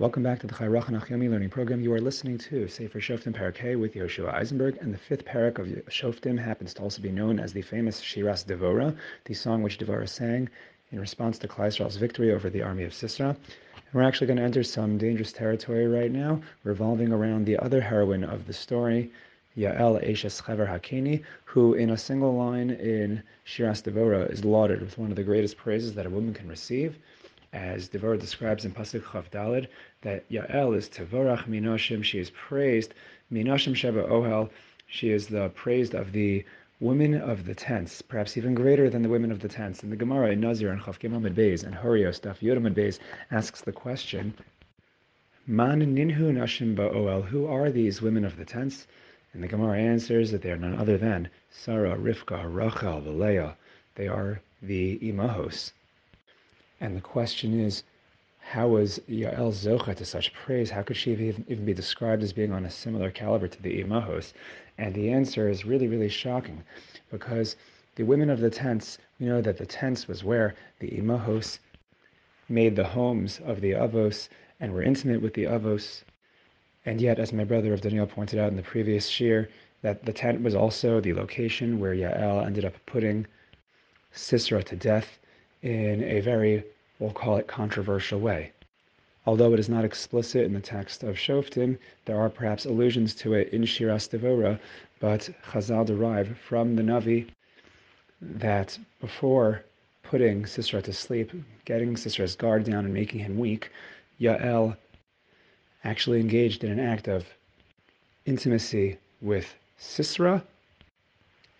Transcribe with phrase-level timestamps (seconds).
[0.00, 1.80] Welcome back to the Chaya Rochel Nach Yomi Learning Program.
[1.80, 5.68] You are listening to Sefer Shoftim Parakeh with Yehoshua Eisenberg, and the fifth parak of
[5.86, 8.96] Shoftim happens to also be known as the famous Shiras Devora,
[9.26, 10.48] the song which Devora sang
[10.90, 13.28] in response to Klal Yisrael's victory over the army of Sisera.
[13.28, 17.80] And we're actually going to enter some dangerous territory right now, revolving around the other
[17.80, 19.12] heroine of the story,
[19.56, 24.98] Yael Eshes Chaver Hakini, who in a single line in Shiras Devora is lauded with
[24.98, 26.98] one of the greatest praises that a woman can receive,
[27.54, 29.68] as Devora describes in Pasuk Chav Dalid,
[30.02, 32.92] that Yael is Tevorach Minoshim, she is praised,
[33.32, 34.50] Minoshim Sheba Ohel,
[34.86, 36.44] she is the praised of the
[36.80, 39.84] women of the tents, perhaps even greater than the women of the tents.
[39.84, 42.98] And the Gemara in Nazir and Chav Gimel Beis and Horios Daf Yodam Beis
[43.30, 44.34] asks the question,
[45.46, 48.86] Man Ninhu Nashim Ba'oel, who are these women of the tents?
[49.32, 53.56] And the Gemara answers that they are none other than Sarah, Rivka, Rachel, Leah.
[53.94, 55.72] They are the Imahos.
[56.84, 57.82] And the question is,
[58.40, 60.68] how was Yael Zocha to such praise?
[60.68, 64.34] How could she even be described as being on a similar caliber to the Imahos?
[64.76, 66.62] And the answer is really, really shocking
[67.10, 67.56] because
[67.94, 71.58] the women of the tents, we know that the tents was where the Imahos
[72.50, 74.28] made the homes of the Avos
[74.60, 76.02] and were intimate with the Avos
[76.84, 79.48] and yet, as my brother of Daniel pointed out in the previous shiur,
[79.80, 83.26] that the tent was also the location where Yael ended up putting
[84.12, 85.18] Sisera to death
[85.64, 86.62] in a very,
[86.98, 88.52] we'll call it controversial way.
[89.24, 93.32] Although it is not explicit in the text of Shoftim, there are perhaps allusions to
[93.32, 94.60] it in Shiras Devora,
[95.00, 97.28] but Chazal derive from the Navi
[98.20, 99.64] that before
[100.02, 101.32] putting Sisera to sleep,
[101.64, 103.70] getting Sisera's guard down and making him weak,
[104.20, 104.76] Yael
[105.82, 107.24] actually engaged in an act of
[108.26, 110.44] intimacy with Sisera,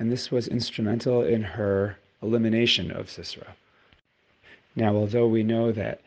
[0.00, 3.54] and this was instrumental in her elimination of Sisera.
[4.74, 6.00] Now, although we know that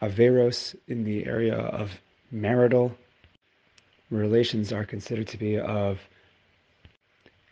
[0.00, 2.00] Averos in the area of
[2.30, 2.96] marital
[4.10, 6.00] relations are considered to be of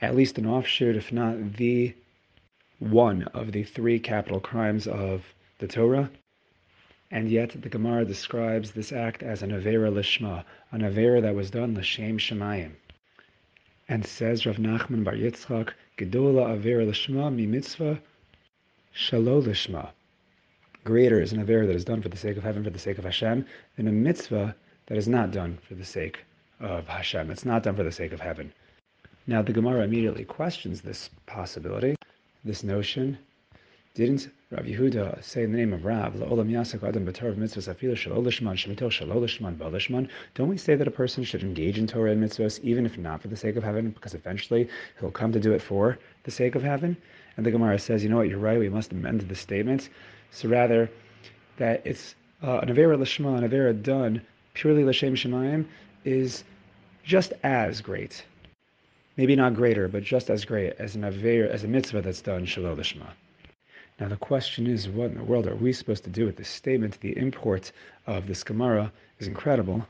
[0.01, 1.95] at least an offshoot, if not the
[2.79, 6.11] one of the three capital crimes of the Torah,
[7.11, 11.51] and yet the Gemara describes this act as an Avera Lishma, an Avera that was
[11.51, 12.73] done L'Shem Shemayim.
[13.89, 18.01] And says Rav Nachman Bar Yitzchak, Gedola Avera Lishma mi mitzvah
[18.95, 19.91] shalo Lishma.
[20.85, 22.99] Greater is an Avera that is done for the sake of heaven, for the sake
[22.99, 23.45] of Hashem,
[23.77, 24.55] than a mitzvah
[24.87, 26.25] that is not done for the sake
[26.61, 27.31] of Hashem.
[27.31, 28.53] It's not done for the sake of heaven.
[29.27, 31.97] Now the Gemara immediately questions this possibility,
[32.45, 33.19] this notion,
[33.95, 36.19] didn't Rav Yehuda say in the name of Rav?
[36.19, 36.49] Don't
[40.49, 43.29] we say that a person should engage in Torah and mitzvahs even if not for
[43.29, 44.69] the sake of heaven, because eventually
[45.01, 46.97] he'll come to do it for the sake of heaven?
[47.37, 49.89] And the Gemara says, you know what, you're right, we must amend the statement.
[50.31, 50.91] So rather,
[51.59, 54.23] that it's uh, an Avera Lishma, an Avera done
[54.55, 55.67] purely L'Shem Shemayim
[56.05, 56.45] is
[57.05, 58.25] just as great.
[59.17, 62.47] Maybe not greater, but just as great as an Avera, as a mitzvah that's done
[62.47, 63.09] Shalol Lishma.
[64.01, 66.49] Now the question is, what in the world are we supposed to do with this
[66.49, 67.01] statement?
[67.01, 67.73] The import
[68.07, 69.87] of this Gemara is incredible.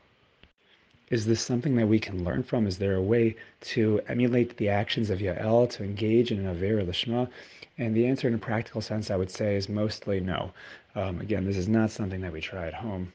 [1.10, 2.66] Is this something that we can learn from?
[2.66, 3.36] Is there a way
[3.72, 7.28] to emulate the actions of Yael, to engage in an Avera Lishma?
[7.76, 10.52] And the answer in a practical sense, I would say, is mostly no.
[10.94, 13.12] Um, again, this is not something that we try at home.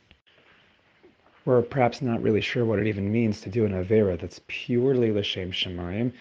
[1.45, 5.11] We're perhaps not really sure what it even means to do an Avera that's purely
[5.11, 6.13] L'Shem Shemayim,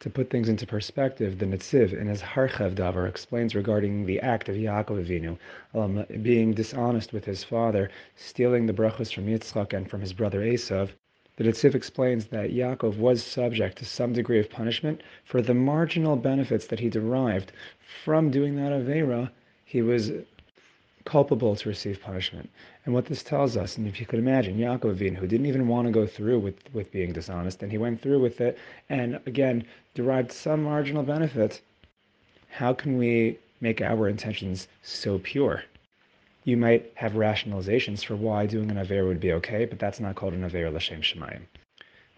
[0.00, 4.48] to put things into perspective, the Netziv in his Harchev Davar explains regarding the act
[4.48, 5.36] of Yaakov Avinu,
[5.74, 10.40] um, being dishonest with his father, stealing the brachos from Yitzchak and from his brother
[10.40, 10.90] Esav.
[11.36, 16.16] The Netziv explains that Yaakov was subject to some degree of punishment for the marginal
[16.16, 17.50] benefits that he derived
[18.04, 19.30] from doing that Avera.
[19.64, 20.12] He was
[21.08, 22.50] culpable to receive punishment.
[22.84, 25.66] And what this tells us, and if you could imagine, Yaakov Avinu, who didn't even
[25.66, 28.58] want to go through with, with being dishonest, and he went through with it,
[28.90, 29.64] and again,
[29.94, 31.62] derived some marginal benefit,
[32.50, 35.64] how can we make our intentions so pure?
[36.44, 40.14] You might have rationalizations for why doing an Aver would be okay, but that's not
[40.14, 41.44] called an Aver L'Shem Shemayim.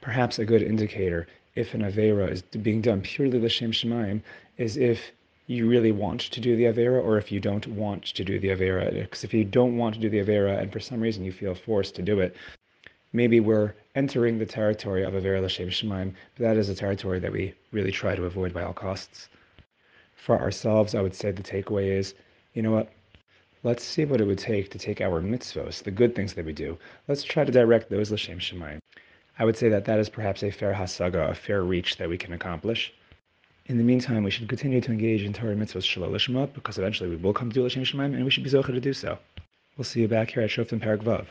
[0.01, 4.23] Perhaps a good indicator if an Avera is being done purely L'Shem Shemayim
[4.57, 5.13] is if
[5.51, 8.51] you really want to do the Avera or if you don't want to do the
[8.51, 8.95] Avera.
[8.95, 11.57] Because if you don't want to do the Avera and for some reason you feel
[11.57, 12.37] forced to do it,
[13.13, 17.33] maybe we're entering the territory of Avera L'Shem Shemaim, but that is a territory that
[17.33, 19.29] we really try to avoid by all costs.
[20.15, 22.15] For ourselves, I would say the takeaway is,
[22.55, 22.93] you know what?
[23.65, 26.53] Let's see what it would take to take our mitzvos, the good things that we
[26.53, 26.79] do.
[27.09, 28.79] Let's try to direct those L'Shem Shemaim.
[29.37, 32.19] I would say that that is perhaps a fair hasaga, a fair reach that we
[32.19, 32.95] can accomplish.
[33.67, 37.17] In the meantime, we should continue to engage in Torah mitzvahs shalol because eventually we
[37.17, 39.19] will come to do L'Shem Shemaim, and we should be zocher to do so.
[39.77, 41.27] We'll see you back here at Shoftim Perek Vav.